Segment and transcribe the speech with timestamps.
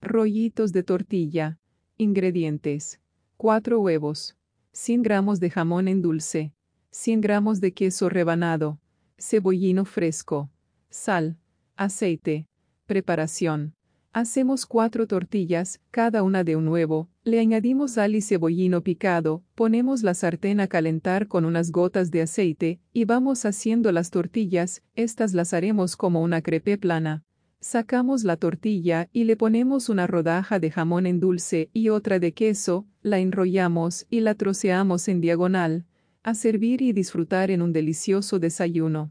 [0.00, 1.58] Rollitos de tortilla.
[1.96, 3.00] Ingredientes.
[3.36, 4.36] 4 huevos.
[4.72, 6.52] 100 gramos de jamón en dulce.
[6.92, 8.78] 100 gramos de queso rebanado.
[9.18, 10.50] Cebollino fresco.
[10.88, 11.36] Sal.
[11.76, 12.46] Aceite.
[12.86, 13.74] Preparación.
[14.12, 20.02] Hacemos cuatro tortillas, cada una de un huevo, le añadimos sal y cebollino picado, ponemos
[20.02, 25.34] la sartén a calentar con unas gotas de aceite, y vamos haciendo las tortillas, estas
[25.34, 27.22] las haremos como una crepe plana.
[27.60, 32.32] Sacamos la tortilla y le ponemos una rodaja de jamón en dulce y otra de
[32.32, 35.84] queso, la enrollamos y la troceamos en diagonal,
[36.22, 39.10] a servir y disfrutar en un delicioso desayuno.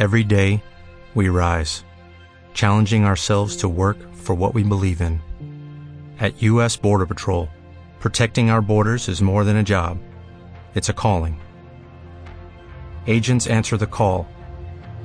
[0.00, 0.60] Every day,
[1.14, 1.84] we rise,
[2.54, 5.20] challenging ourselves to work for what we believe in.
[6.18, 6.76] At U.S.
[6.76, 7.48] Border Patrol,
[8.00, 9.98] protecting our borders is more than a job,
[10.74, 11.38] it's a calling.
[13.06, 14.26] Agents answer the call,